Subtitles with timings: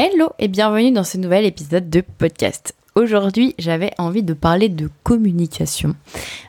[0.00, 2.72] Hello et bienvenue dans ce nouvel épisode de podcast.
[2.94, 5.96] Aujourd'hui, j'avais envie de parler de communication,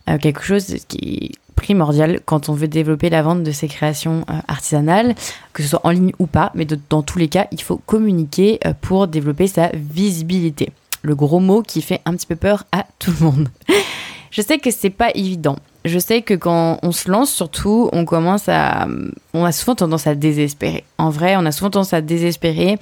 [0.07, 4.23] euh, quelque chose qui est primordial quand on veut développer la vente de ses créations
[4.29, 5.15] euh, artisanales,
[5.51, 8.59] que ce soit en ligne ou pas, mais dans tous les cas, il faut communiquer
[8.67, 10.71] euh, pour développer sa visibilité.
[11.01, 13.49] Le gros mot qui fait un petit peu peur à tout le monde.
[14.29, 15.55] Je sais que c'est pas évident.
[15.85, 18.87] Je sais que quand on se lance, surtout, on commence à.
[19.33, 20.83] On a souvent tendance à désespérer.
[20.99, 22.77] En vrai, on a souvent tendance à désespérer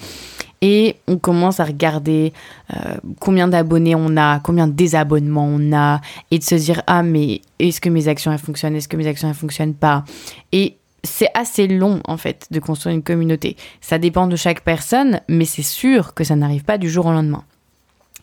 [0.62, 2.34] et on commence à regarder
[2.76, 7.04] euh, combien d'abonnés on a, combien de désabonnements on a, et de se dire ah
[7.04, 10.04] mais est-ce que mes actions elles fonctionnent, est-ce que mes actions elles fonctionnent pas,
[10.52, 13.56] et c'est assez long en fait de construire une communauté.
[13.82, 17.12] Ça dépend de chaque personne, mais c'est sûr que ça n'arrive pas du jour au
[17.12, 17.44] lendemain.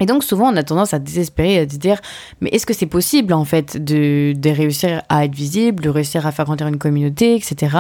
[0.01, 2.01] Et donc souvent on a tendance à désespérer, à se dire
[2.41, 6.27] mais est-ce que c'est possible en fait de, de réussir à être visible, de réussir
[6.27, 7.77] à faire grandir une communauté, etc.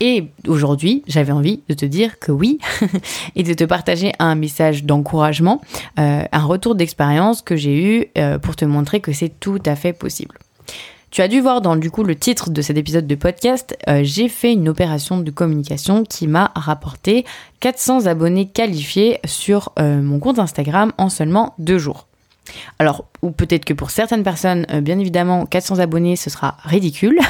[0.00, 2.58] Et aujourd'hui, j'avais envie de te dire que oui
[3.36, 5.60] et de te partager un message d'encouragement,
[5.98, 9.76] euh, un retour d'expérience que j'ai eu euh, pour te montrer que c'est tout à
[9.76, 10.38] fait possible.
[11.10, 14.00] Tu as dû voir dans du coup le titre de cet épisode de podcast, euh,
[14.02, 17.26] j'ai fait une opération de communication qui m'a rapporté
[17.58, 22.09] 400 abonnés qualifiés sur mon compte Instagram en seulement deux jours.
[22.78, 27.18] Alors, ou peut-être que pour certaines personnes, euh, bien évidemment, 400 abonnés, ce sera ridicule.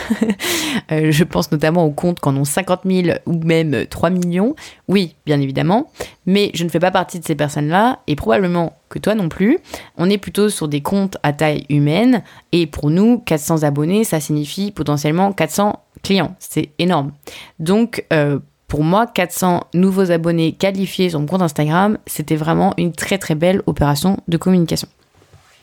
[0.93, 4.55] Euh, je pense notamment aux comptes quand on 50 000 ou même 3 millions.
[4.89, 5.91] Oui, bien évidemment.
[6.27, 9.59] Mais je ne fais pas partie de ces personnes-là, et probablement que toi non plus.
[9.97, 14.21] On est plutôt sur des comptes à taille humaine, et pour nous, 400 abonnés, ça
[14.21, 16.35] signifie potentiellement 400 clients.
[16.39, 17.13] C'est énorme.
[17.59, 18.39] Donc, euh,
[18.71, 23.35] pour moi, 400 nouveaux abonnés qualifiés sur mon compte Instagram, c'était vraiment une très très
[23.35, 24.89] belle opération de communication.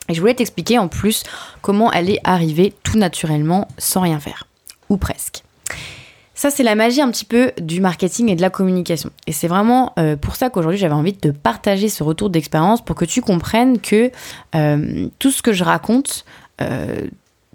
[0.10, 1.24] Et je voulais t'expliquer en plus
[1.62, 4.48] comment elle est arrivée tout naturellement sans rien faire.
[4.90, 5.44] Ou presque.
[6.38, 9.10] Ça, c'est la magie un petit peu du marketing et de la communication.
[9.26, 12.96] Et c'est vraiment euh, pour ça qu'aujourd'hui, j'avais envie de partager ce retour d'expérience pour
[12.96, 14.12] que tu comprennes que
[14.54, 16.26] euh, tout ce que je raconte,
[16.62, 17.08] euh,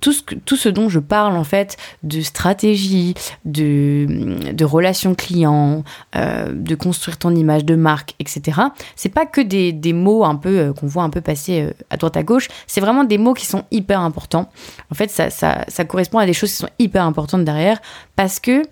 [0.03, 3.15] tout ce, tout ce dont je parle en fait de stratégie,
[3.47, 5.85] de, de relations clients,
[6.17, 8.61] euh, de construire ton image de marque, etc.
[8.97, 11.71] C'est pas que des, des, mots un peu euh, qu'on voit un peu passer euh,
[11.89, 12.49] à droite à gauche.
[12.67, 14.51] C'est vraiment des mots qui sont hyper importants.
[14.91, 17.81] En fait, ça, ça, ça, correspond à des choses qui sont hyper importantes derrière
[18.17, 18.63] parce que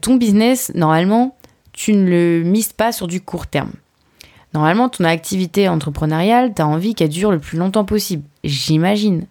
[0.00, 1.36] ton business, normalement,
[1.74, 3.72] tu ne le mises pas sur du court terme.
[4.54, 8.22] Normalement, ton activité entrepreneuriale, tu as envie qu'elle dure le plus longtemps possible.
[8.42, 9.26] J'imagine.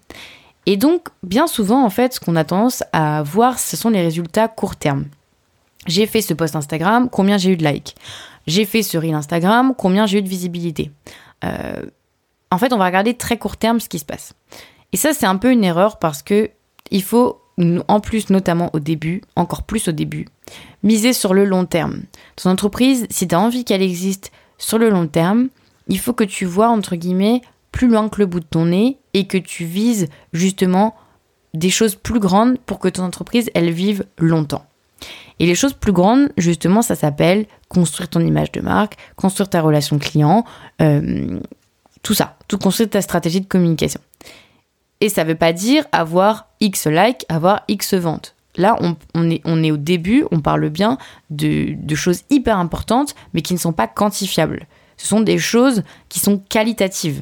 [0.65, 4.01] Et donc, bien souvent, en fait, ce qu'on a tendance à voir, ce sont les
[4.01, 5.05] résultats court terme.
[5.87, 7.95] J'ai fait ce post Instagram, combien j'ai eu de likes?
[8.47, 10.91] J'ai fait ce reel Instagram, combien j'ai eu de visibilité?
[11.43, 11.83] Euh,
[12.51, 14.33] En fait, on va regarder très court terme ce qui se passe.
[14.93, 16.49] Et ça, c'est un peu une erreur parce que
[16.91, 17.41] il faut,
[17.87, 20.27] en plus, notamment au début, encore plus au début,
[20.83, 22.03] miser sur le long terme.
[22.35, 25.49] Ton entreprise, si tu as envie qu'elle existe sur le long terme,
[25.87, 27.41] il faut que tu vois, entre guillemets,
[27.75, 30.95] plus loin que le bout de ton nez et que tu vises justement
[31.53, 34.65] des choses plus grandes pour que ton entreprise, elle vive longtemps.
[35.39, 39.59] Et les choses plus grandes, justement, ça s'appelle construire ton image de marque, construire ta
[39.59, 40.45] relation client,
[40.81, 41.41] euh,
[42.01, 43.99] tout ça, tout construire ta stratégie de communication.
[45.01, 48.35] Et ça ne veut pas dire avoir X likes, avoir X ventes.
[48.55, 48.77] Là,
[49.13, 50.97] on, est, au début, on parle bien
[51.29, 54.65] de choses hyper importantes, mais qui ne sont pas quantifiables.
[54.95, 57.21] Ce sont des choses qui sont qualitatives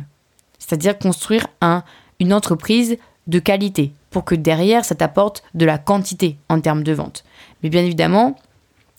[0.66, 1.84] c'est-à-dire construire un,
[2.19, 2.97] une entreprise
[3.28, 7.24] de qualité pour que derrière ça t'apporte de la quantité en termes de vente.
[7.62, 8.38] Mais bien évidemment,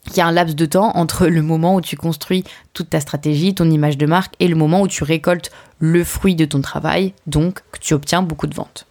[0.08, 2.44] il y a un laps de temps entre le moment où tu construis
[2.74, 6.34] toute ta stratégie, ton image de marque, et le moment où tu récoltes le fruit
[6.34, 8.86] de ton travail, donc que tu obtiens beaucoup de ventes.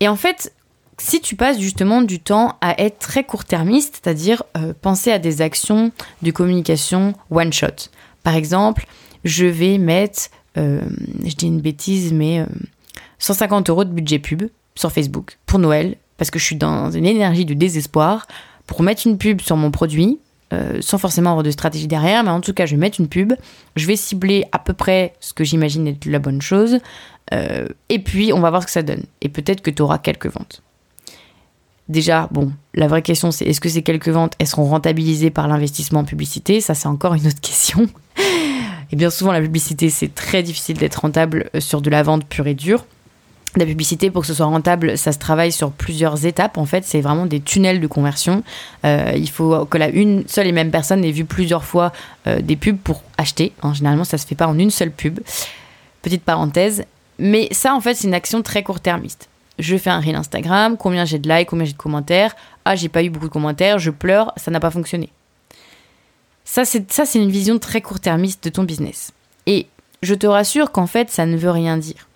[0.00, 0.54] Et en fait,
[0.96, 5.42] si tu passes justement du temps à être très court-termiste, c'est-à-dire euh, penser à des
[5.42, 5.92] actions
[6.22, 7.90] de communication one-shot.
[8.22, 8.86] Par exemple,
[9.24, 12.44] je vais mettre je dis une bêtise, mais
[13.18, 14.44] 150 euh, euros de budget pub
[14.74, 18.26] sur Facebook pour Noël, parce que je suis dans une énergie de désespoir,
[18.66, 20.18] pour mettre une pub sur mon produit,
[20.52, 23.08] euh, sans forcément avoir de stratégie derrière, mais en tout cas, je vais mettre une
[23.08, 23.32] pub,
[23.76, 26.78] je vais cibler à peu près ce que j'imagine être la bonne chose,
[27.88, 29.04] et puis on va voir ce que ça donne.
[29.20, 30.64] Et peut-être que tu auras quelques ventes.
[31.90, 35.48] Déjà, bon, la vraie question c'est est-ce que ces quelques ventes, elles seront rentabilisées par
[35.48, 36.60] l'investissement en publicité?
[36.60, 37.88] Ça, c'est encore une autre question.
[38.92, 42.26] Et bien souvent, la publicité, c'est très difficile d'être rentable euh, sur de la vente
[42.26, 42.84] pure et dure.
[43.56, 46.56] La publicité, pour que ce soit rentable, ça se travaille sur plusieurs étapes.
[46.56, 48.44] En fait, c'est vraiment des tunnels de conversion.
[48.84, 51.92] Euh, il faut que la une seule et même personne ait vu plusieurs fois
[52.28, 53.52] euh, des pubs pour acheter.
[53.62, 55.18] En généralement, ça se fait pas en une seule pub.
[56.02, 56.84] Petite parenthèse.
[57.18, 59.28] Mais ça, en fait, c'est une action très court-termiste.
[59.58, 62.36] Je fais un reel Instagram, combien j'ai de likes, combien j'ai de commentaires.
[62.64, 65.10] Ah, j'ai pas eu beaucoup de commentaires, je pleure, ça n'a pas fonctionné.
[66.44, 69.12] Ça, c'est une vision très court-termiste de ton business.
[69.46, 69.66] Et
[70.02, 72.08] je te rassure qu'en fait, ça ne veut rien dire.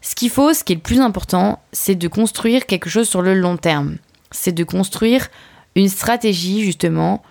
[0.00, 3.22] Ce qu'il faut, ce qui est le plus important, c'est de construire quelque chose sur
[3.22, 3.96] le long terme.
[4.30, 5.28] C'est de construire
[5.74, 7.22] une stratégie, justement,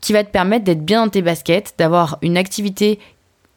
[0.00, 2.98] qui va te permettre d'être bien dans tes baskets, d'avoir une activité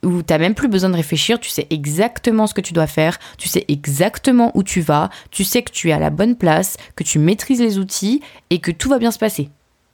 [0.04, 2.88] où tu n'as même plus besoin de réfléchir, tu sais exactement ce que tu dois
[2.88, 6.36] faire, tu sais exactement où tu vas, tu sais que tu es à la bonne
[6.36, 9.50] place, que tu maîtrises les outils et que tout va bien se passer.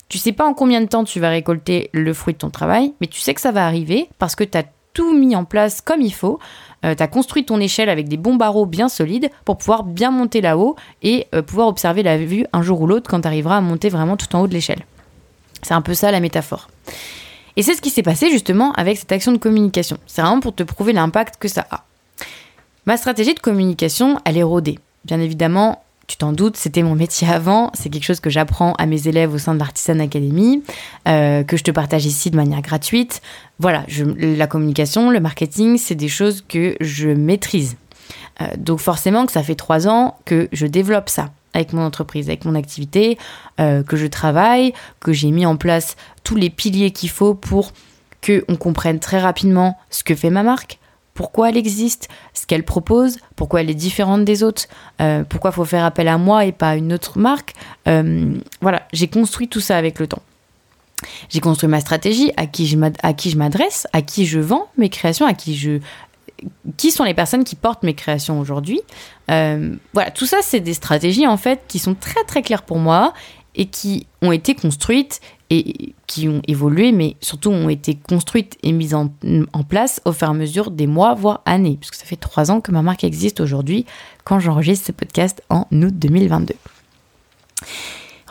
[0.10, 2.94] Tu sais pas en combien de temps tu vas récolter le fruit de ton travail,
[3.00, 4.64] mais tu sais que ça va arriver parce que tu as
[4.94, 6.40] tout mis en place comme il faut.
[6.84, 10.10] Euh, tu as construit ton échelle avec des bons barreaux bien solides pour pouvoir bien
[10.10, 13.58] monter là-haut et euh, pouvoir observer la vue un jour ou l'autre quand tu arriveras
[13.58, 14.84] à monter vraiment tout en haut de l'échelle.
[15.62, 16.70] C'est un peu ça la métaphore.
[17.56, 19.98] Et c'est ce qui s'est passé justement avec cette action de communication.
[20.08, 21.84] C'est vraiment pour te prouver l'impact que ça a.
[22.86, 24.80] Ma stratégie de communication, elle est rodée.
[25.06, 28.88] Bien évidemment, tu t'en doutes, c'était mon métier avant, c'est quelque chose que j'apprends à
[28.88, 30.64] mes élèves au sein de l'Artisan Academy,
[31.08, 33.22] euh, que je te partage ici de manière gratuite.
[33.60, 33.86] Voilà,
[34.18, 37.78] la communication, le marketing, c'est des choses que je maîtrise.
[38.42, 42.28] Euh, donc forcément que ça fait trois ans que je développe ça avec mon entreprise,
[42.28, 43.20] avec mon activité,
[43.60, 47.72] euh, que je travaille, que j'ai mis en place tous les piliers qu'il faut pour
[48.26, 50.80] qu'on comprenne très rapidement ce que fait ma marque,
[51.20, 54.68] pourquoi elle existe, ce qu'elle propose, pourquoi elle est différente des autres,
[55.02, 57.56] euh, pourquoi faut faire appel à moi et pas à une autre marque.
[57.90, 60.22] Euh, voilà, j'ai construit tout ça avec le temps.
[61.28, 62.78] J'ai construit ma stratégie, à qui je
[63.38, 65.82] m'adresse, à qui je vends mes créations, à qui je,
[66.78, 68.80] qui sont les personnes qui portent mes créations aujourd'hui.
[69.30, 72.78] Euh, voilà, tout ça, c'est des stratégies en fait qui sont très très claires pour
[72.78, 73.14] moi
[73.56, 75.20] et qui ont été construites
[75.50, 79.10] et qui ont évolué, mais surtout ont été construites et mises en,
[79.68, 82.62] place au fur et à mesure des mois, voire années, puisque ça fait trois ans
[82.62, 83.86] que ma marque existe aujourd'hui
[84.24, 86.56] quand j'enregistre ce podcast en août 2022.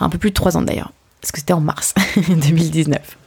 [0.00, 3.18] Un peu plus de trois ans d'ailleurs, parce que c'était en mars 2019.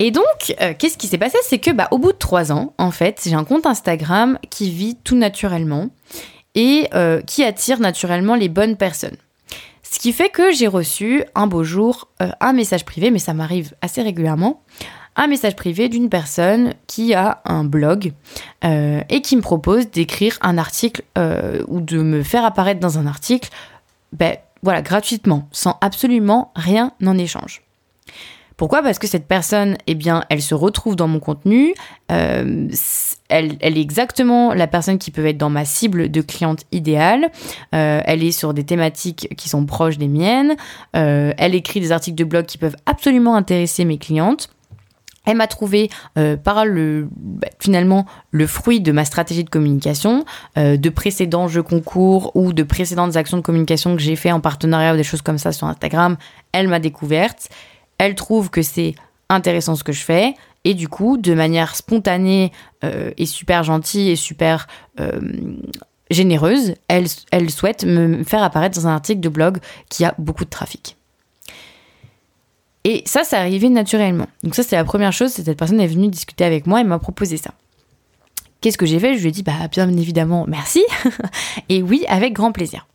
[0.00, 0.24] Et donc,
[0.60, 1.38] euh, qu'est-ce qui s'est passé?
[1.44, 4.70] C'est que, bah, au bout de trois ans, en fait, j'ai un compte Instagram qui
[4.70, 5.88] vit tout naturellement
[6.56, 9.16] et euh, qui attire naturellement les bonnes personnes.
[9.88, 13.34] Ce qui fait que j'ai reçu un beau jour euh, un message privé, mais ça
[13.34, 14.62] m'arrive assez régulièrement,
[15.16, 18.12] un message privé d'une personne qui a un blog
[18.62, 21.04] et qui me propose d'écrire un article
[21.68, 23.48] ou de me faire apparaître dans un article,
[24.12, 27.62] ben, voilà, gratuitement, sans absolument rien en échange.
[28.56, 28.82] Pourquoi?
[28.82, 31.74] Parce que cette personne, eh bien, elle se retrouve dans mon contenu.
[32.12, 32.68] Euh,
[33.28, 37.30] elle, est exactement la personne qui peut être dans ma cible de cliente idéale.
[37.74, 40.54] Euh, elle est sur des thématiques qui sont proches des miennes.
[40.94, 44.50] Euh, elle écrit des articles de blog qui peuvent absolument intéresser mes clientes.
[45.26, 45.88] Elle m'a trouvé
[46.44, 52.30] par le bah, finalement le fruit de ma stratégie de communication, de précédents jeux concours
[52.34, 55.38] ou de précédentes actions de communication que j'ai fait en partenariat ou des choses comme
[55.38, 56.18] ça sur Instagram.
[56.52, 57.48] Elle m'a découverte
[57.98, 58.94] elle trouve que c'est
[59.28, 60.34] intéressant ce que je fais.
[60.64, 62.50] Et du coup, de manière spontanée
[62.84, 64.66] euh, et super gentille et super
[64.98, 65.20] euh,
[66.10, 69.58] généreuse, elle, souhaite me faire apparaître dans un article de blog
[69.90, 70.96] qui a beaucoup de trafic.
[72.84, 74.26] Et ça, ça arrivé naturellement.
[74.42, 75.32] Donc ça, c'est la première chose.
[75.32, 77.52] Cette personne est venue discuter avec moi et m'a proposé ça.
[78.60, 79.16] Qu'est-ce que j'ai fait?
[79.16, 80.82] Je lui ai dit, bah, bien évidemment, merci.
[81.68, 82.86] et oui, avec grand plaisir.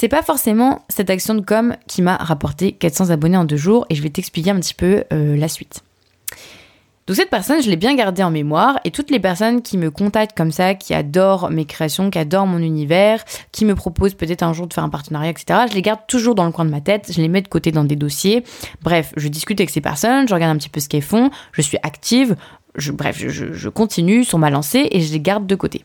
[0.00, 3.84] C'est pas forcément cette action de com qui m'a rapporté 400 abonnés en deux jours
[3.90, 5.82] et je vais t'expliquer un petit peu euh, la suite.
[7.08, 9.90] Donc cette personne, je l'ai bien gardée en mémoire et toutes les personnes qui me
[9.90, 14.44] contactent comme ça, qui adorent mes créations, qui adorent mon univers, qui me proposent peut-être
[14.44, 16.70] un jour de faire un partenariat, etc., je les garde toujours dans le coin de
[16.70, 18.44] ma tête, je les mets de côté dans des dossiers.
[18.82, 21.60] Bref, je discute avec ces personnes, je regarde un petit peu ce qu'elles font, je
[21.60, 22.36] suis active,
[22.92, 25.82] bref, je, je continue sur ma lancée et je les garde de côté.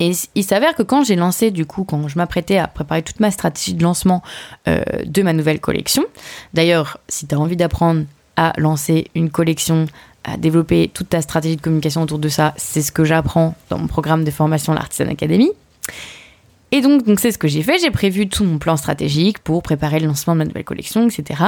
[0.00, 3.20] Et il s'avère que quand j'ai lancé, du coup, quand je m'apprêtais à préparer toute
[3.20, 4.22] ma stratégie de lancement
[4.68, 6.04] euh, de ma nouvelle collection,
[6.54, 8.04] d'ailleurs, si tu as envie d'apprendre
[8.36, 9.86] à lancer une collection,
[10.24, 13.78] à développer toute ta stratégie de communication autour de ça, c'est ce que j'apprends dans
[13.78, 15.50] mon programme de formation l'Artisan Academy.
[16.72, 17.78] Et donc, donc c'est ce que j'ai fait.
[17.78, 21.42] J'ai prévu tout mon plan stratégique pour préparer le lancement de ma nouvelle collection, etc.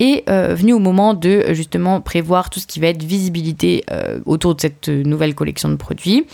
[0.00, 4.18] Et euh, venu au moment de justement prévoir tout ce qui va être visibilité euh,
[4.26, 6.26] autour de cette nouvelle collection de produits,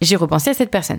[0.00, 0.98] j'ai repensé à cette personne.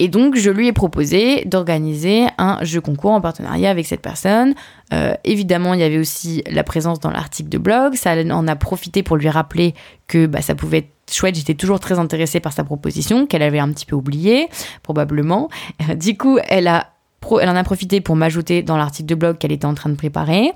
[0.00, 4.54] Et donc, je lui ai proposé d'organiser un jeu concours en partenariat avec cette personne.
[4.92, 7.94] Euh, évidemment, il y avait aussi la présence dans l'article de blog.
[7.94, 9.74] Ça en a profité pour lui rappeler
[10.06, 11.34] que bah, ça pouvait être chouette.
[11.34, 14.48] J'étais toujours très intéressée par sa proposition, qu'elle avait un petit peu oubliée,
[14.84, 15.48] probablement.
[15.96, 19.74] du coup, elle en a profité pour m'ajouter dans l'article de blog qu'elle était en
[19.74, 20.52] train de préparer.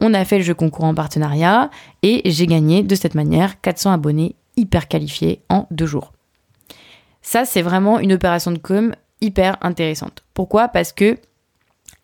[0.00, 1.70] On a fait le jeu concours en partenariat
[2.02, 6.12] et j'ai gagné de cette manière 400 abonnés hyper qualifiés en deux jours.
[7.22, 10.24] Ça, c'est vraiment une opération de com hyper intéressante.
[10.34, 10.68] Pourquoi?
[10.68, 11.18] Parce que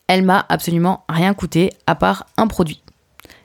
[0.09, 2.83] elle m'a absolument rien coûté à part un produit.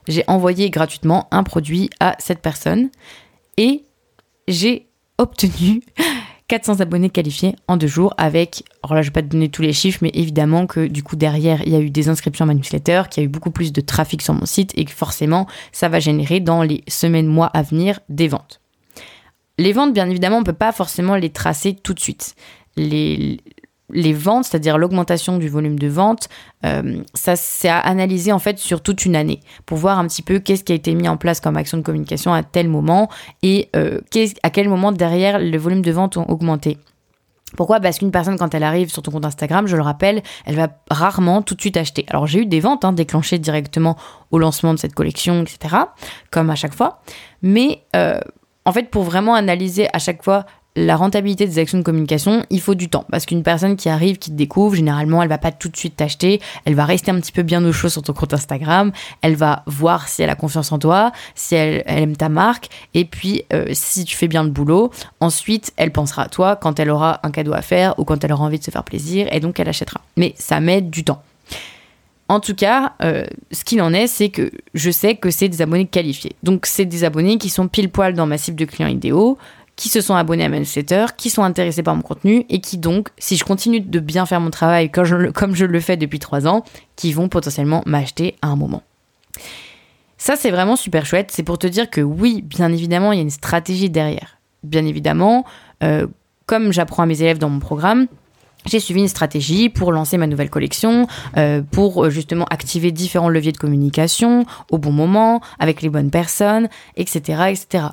[0.07, 2.89] j'ai envoyé gratuitement un produit à cette personne
[3.57, 3.83] et
[4.47, 4.87] j'ai
[5.17, 5.81] obtenu
[6.47, 9.61] 400 abonnés qualifiés en deux jours avec, alors là je vais pas te donner tous
[9.61, 12.47] les chiffres, mais évidemment que du coup derrière il y a eu des inscriptions à
[12.47, 14.91] ma newsletter, qu'il y a eu beaucoup plus de trafic sur mon site et que
[14.91, 18.59] forcément ça va générer dans les semaines, mois à venir des ventes.
[19.62, 22.34] Les ventes, bien évidemment, on peut pas forcément les tracer tout de suite.
[22.77, 23.38] Les,
[24.13, 26.30] ventes, c'est-à-dire l'augmentation du volume de vente,
[26.65, 27.84] euh, ça c'est à
[28.34, 30.96] en fait sur toute une année pour voir un petit peu qu'est-ce qui a été
[30.96, 33.08] mis en place comme action de communication à tel moment
[33.44, 34.00] et euh,
[34.41, 36.80] à quel moment derrière le volume de vente ont augmenté.
[37.56, 37.80] Pourquoi?
[37.80, 40.70] Parce qu'une personne, quand elle arrive sur ton compte Instagram, je le rappelle, elle va
[40.89, 42.06] rarement tout de suite acheter.
[42.08, 43.96] Alors j'ai eu des ventes hein, déclenchées directement
[44.32, 45.75] au lancement de cette collection, etc.,
[46.32, 47.01] comme à chaque fois.
[47.44, 48.22] Mais euh,
[48.65, 52.62] en fait, pour vraiment analyser à chaque fois la rentabilité des actions de communication, il
[52.62, 53.06] faut du temps.
[53.12, 55.98] Parce qu'une personne qui arrive, qui te découvre, généralement, elle va pas tout de suite
[55.98, 56.39] t'acheter.
[56.63, 58.91] Elle va rester un petit peu bien au chaud sur ton compte Instagram.
[59.22, 62.70] Elle va voir si elle a confiance en toi, si elle, aime ta marque.
[62.94, 66.80] Et puis, euh, si tu fais bien le boulot, ensuite, elle pensera à toi quand
[66.80, 69.27] elle aura un cadeau à faire ou quand elle aura envie de se faire plaisir.
[69.32, 70.00] Et donc, elle achètera.
[70.15, 71.22] Mais ça met du temps.
[72.31, 75.61] En tout cas, euh, ce qu'il en est, c'est que je sais que c'est des
[75.61, 76.31] abonnés qualifiés.
[76.43, 79.38] Donc, c'est des abonnés qui sont pile poil dans ma cible de clients idéaux
[79.75, 80.59] qui se sont abonnés à ma
[81.17, 84.39] qui sont intéressés par mon contenu et qui donc, si je continue de bien faire
[84.39, 86.63] mon travail comme je, comme je le fais depuis trois ans,
[86.95, 88.83] qui vont potentiellement m'acheter à un moment.
[90.17, 91.31] Ça, c'est vraiment super chouette.
[91.33, 94.38] C'est pour te dire que oui, bien évidemment, il y a une stratégie derrière.
[94.63, 95.43] Bien évidemment,
[95.83, 96.07] euh,
[96.45, 98.07] comme j'apprends à mes élèves dans mon programme,
[98.65, 103.30] j'ai suivi une stratégie pour lancer ma nouvelle collection, euh, pour euh, justement activer différents
[103.30, 107.88] leviers de communication au bon moment, avec les bonnes personnes, etc., etc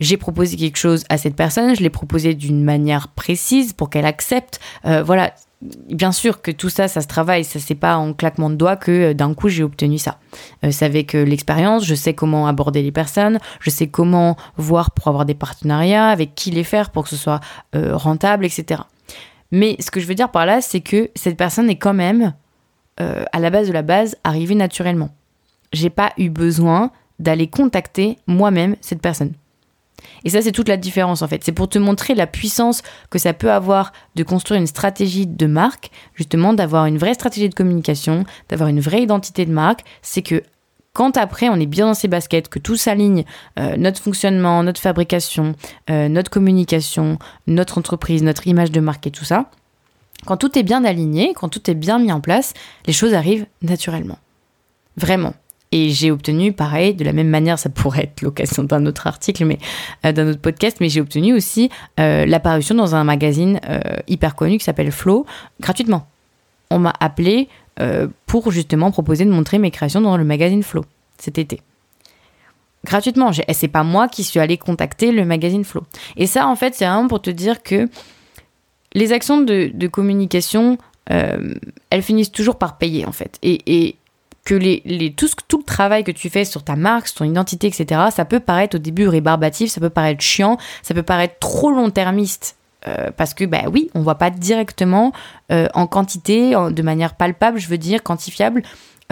[0.00, 4.06] j'ai proposé quelque chose à cette personne, je l'ai proposé d'une manière précise pour qu'elle
[4.06, 4.60] accepte.
[4.84, 8.48] Euh, voilà, bien sûr que tout ça, ça se travaille, ça c'est pas en claquement
[8.48, 10.20] de doigts que d'un coup j'ai obtenu ça.
[10.64, 15.08] Euh, c'est avec l'expérience, je sais comment aborder les personnes, je sais comment voir pour
[15.08, 17.40] avoir des partenariats, avec qui les faire pour que ce soit
[17.74, 18.82] rentable, etc.
[19.50, 22.34] Mais ce que je veux dire par là, c'est que cette personne est quand même,
[22.98, 25.10] à la base de la base, arrivée naturellement.
[25.72, 29.32] J'ai pas eu besoin d'aller contacter moi-même cette personne.
[30.24, 31.42] Et ça, c'est toute la différence en fait.
[31.44, 35.46] C'est pour te montrer la puissance que ça peut avoir de construire une stratégie de
[35.46, 39.80] marque, justement, d'avoir une vraie stratégie de communication, d'avoir une vraie identité de marque.
[40.02, 40.42] C'est que
[40.92, 43.24] quand après on est bien dans ses baskets, que tout s'aligne,
[43.58, 45.54] euh, notre fonctionnement, notre fabrication,
[45.90, 49.50] euh, notre communication, notre entreprise, notre image de marque et tout ça,
[50.26, 52.52] quand tout est bien aligné, quand tout est bien mis en place,
[52.86, 54.18] les choses arrivent naturellement.
[54.96, 55.34] Vraiment.
[55.70, 59.44] Et j'ai obtenu, pareil, de la même manière, ça pourrait être l'occasion d'un autre article,
[59.44, 59.58] mais
[60.04, 63.60] euh, d'un autre podcast, mais j'ai obtenu aussi l'apparition dans un magazine
[64.08, 65.26] hyper connu qui s'appelle Flow,
[65.60, 66.08] gratuitement.
[66.70, 67.48] On m'a appelé
[68.26, 70.84] pour justement proposer de montrer mes créations dans le magazine Flow
[71.18, 71.60] cet été.
[72.84, 75.82] Gratuitement, c'est pas moi qui suis allée contacter le magazine Flow.
[76.16, 77.88] Et ça, en fait, c'est vraiment pour te dire que
[78.94, 83.38] les actions de, communication, elles finissent toujours par payer, en fait.
[83.42, 83.96] Et,
[84.44, 88.04] que tout, tout, le travail que tu fais sur ta marque, sur ton identité, etc.,
[88.10, 92.56] ça peut paraître au début rébarbatif, ça peut paraître chiant, ça peut paraître trop long-termiste.
[92.88, 95.12] Euh, parce que, bah oui, on voit pas directement
[95.52, 98.62] euh, en quantité, de manière palpable, je veux dire, quantifiable,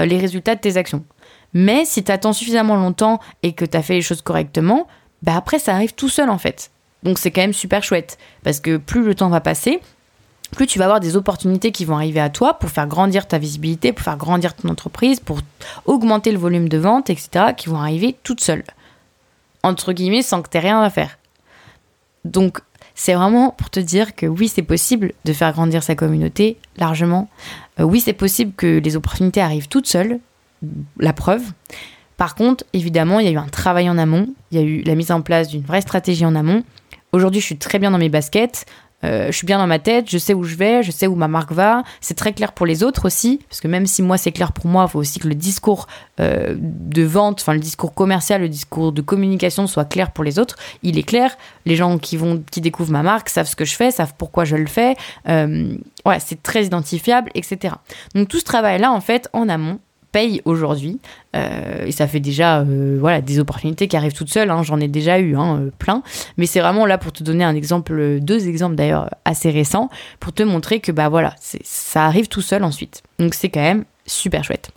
[0.01, 1.05] euh, les résultats de tes actions.
[1.53, 4.87] Mais si tu attends suffisamment longtemps et que tu as fait les choses correctement,
[5.23, 6.71] bah après, ça arrive tout seul en fait.
[7.03, 8.19] Donc c'est quand même super chouette.
[8.43, 9.81] Parce que plus le temps va passer,
[10.53, 13.39] plus tu vas avoir des opportunités qui vont arriver à toi pour faire grandir ta
[13.39, 15.41] visibilité, pour faire grandir ton entreprise, pour
[15.87, 18.65] augmenter le volume de vente, etc., qui vont arriver toutes seules.
[19.63, 21.19] Entre guillemets, sans que tu aies rien à faire.
[22.25, 22.61] Donc,
[22.97, 27.29] c'est vraiment pour te dire que oui, c'est possible de faire grandir sa communauté largement.
[27.79, 30.19] Euh, oui, c'est possible que les opportunités arrivent toutes seules.
[30.99, 31.43] La preuve.
[32.17, 34.29] Par contre, évidemment, il y a eu un travail en amont.
[34.51, 36.65] Il y a eu la mise en place d'une vraie stratégie en amont.
[37.13, 38.65] Aujourd'hui, je suis très bien dans mes baskets.
[39.05, 41.15] Euh, je suis bien dans ma tête, je sais où je vais, je sais où
[41.15, 41.83] ma marque va.
[42.01, 44.67] C'est très clair pour les autres aussi, parce que même si moi c'est clair pour
[44.67, 45.87] moi, il faut aussi que le discours
[46.21, 50.39] euh, de vente, enfin le discours commercial, le discours de communication soit clair pour les
[50.39, 50.57] autres.
[50.83, 51.37] Il est clair.
[51.67, 54.45] Les gens qui vont, qui découvrent ma marque savent ce que je fais, savent pourquoi
[54.45, 54.97] je le fais.
[55.29, 57.75] Euh, ouais, c'est très identifiable, etc.
[58.15, 59.79] Donc tout ce travail-là, en fait, en amont,
[60.13, 60.99] paye aujourd'hui.
[61.35, 64.51] Euh, et ça fait déjà euh, voilà, des opportunités qui arrivent toutes seules.
[64.51, 64.63] Hein.
[64.63, 66.03] J'en ai déjà eu hein, euh, plein.
[66.37, 70.33] Mais c'est vraiment là pour te donner un exemple, deux exemples d'ailleurs assez récents, pour
[70.33, 73.03] te montrer que bah voilà, ça arrive tout seul ensuite.
[73.19, 74.71] Donc c'est quand même super chouette.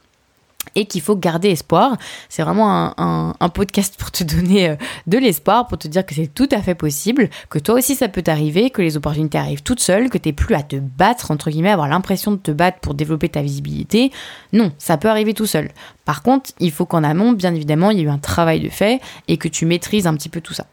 [0.75, 1.97] Et qu'il faut garder espoir.
[2.29, 4.75] C'est vraiment un, podcast pour te donner euh,
[5.07, 8.07] de l'espoir, pour te dire que c'est tout à fait possible, que toi aussi ça
[8.07, 11.31] peut t'arriver, que les opportunités arrivent toutes seules, que tu n'es plus à te battre,
[11.31, 14.11] entre guillemets, avoir l'impression de te battre pour développer ta visibilité.
[14.53, 15.71] Non, ça peut arriver tout seul.
[16.05, 18.69] Par contre, il faut qu'en amont, bien évidemment, il y ait eu un travail de
[18.69, 20.67] fait et que tu maîtrises un petit peu tout ça.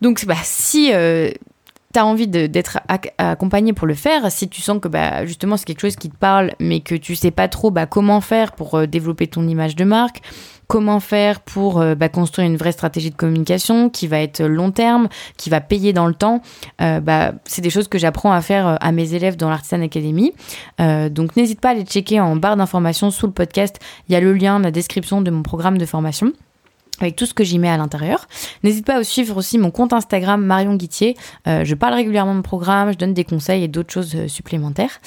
[0.00, 1.30] Donc, bah, si euh,
[1.92, 2.80] tu as envie d'être
[3.16, 6.16] accompagné pour le faire, si tu sens que bah, justement c'est quelque chose qui te
[6.16, 9.74] parle, mais que tu sais pas trop bah, comment faire pour euh, développer ton image
[9.74, 10.20] de marque,
[10.66, 14.70] comment faire pour euh, bah, construire une vraie stratégie de communication qui va être long
[14.70, 16.42] terme, qui va payer dans le temps,
[16.82, 20.34] euh, bah, c'est des choses que j'apprends à faire à mes élèves dans l'Artisan Academy.
[20.78, 23.78] donc n'hésite pas à les checker en barre d'informations sous le podcast.
[24.08, 26.32] Il y a le lien, la description de mon programme de formation
[27.00, 28.26] avec tout ce que j'y mets à l'intérieur.
[28.62, 31.16] N'hésite pas à suivre aussi mon compte Instagram Marion Guitier.
[31.46, 35.00] Euh, je parle régulièrement de programme, je donne des conseils et d'autres choses euh, supplémentaires.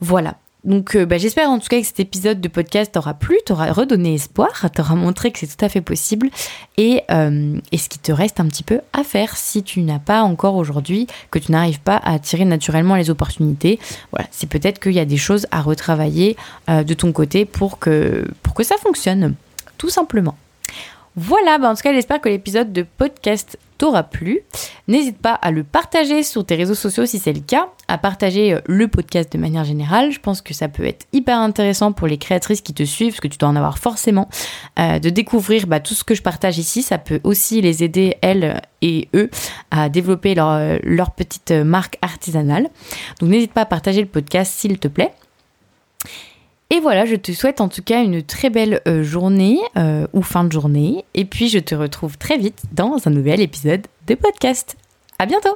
[0.00, 0.36] Voilà.
[0.64, 3.72] Donc euh, bah, j'espère en tout cas que cet épisode de podcast t'aura plu, t'aura
[3.72, 6.30] redonné espoir, t'aura montré que c'est tout à fait possible
[6.76, 10.22] et, et ce qui te reste un petit peu à faire si tu n'as pas
[10.22, 13.80] encore aujourd'hui, que tu n'arrives pas à attirer naturellement les opportunités.
[14.12, 16.36] Voilà, c'est peut-être qu'il y a des choses à retravailler
[16.68, 19.34] de ton côté pour que, pour que ça fonctionne,
[19.78, 20.36] tout simplement.
[21.14, 24.40] Voilà, bah en tout cas, j'espère que l'épisode de podcast t'aura plu.
[24.88, 28.54] N'hésite pas à le partager sur tes réseaux sociaux si c'est le cas, à partager
[28.54, 30.10] euh, le podcast de manière générale.
[30.10, 33.20] Je pense que ça peut être hyper intéressant pour les créatrices qui te suivent, parce
[33.20, 34.30] que tu dois en avoir forcément,
[34.78, 36.80] euh, de découvrir bah, tout ce que je partage ici.
[36.80, 39.28] Ça peut aussi les aider, elles et eux,
[39.70, 42.70] à développer leur, euh, leur petite marque artisanale.
[43.20, 45.12] Donc n'hésite pas à partager le podcast s'il te plaît.
[46.72, 50.22] Et voilà, je te souhaite en tout cas une très belle euh, journée euh, ou
[50.22, 51.04] fin de journée.
[51.12, 54.78] Et puis je te retrouve très vite dans un nouvel épisode de podcast.
[55.18, 55.54] À bientôt!